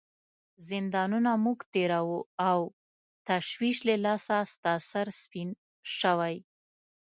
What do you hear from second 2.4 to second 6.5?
او تشویش له لاسه ستا سر سپین شوی.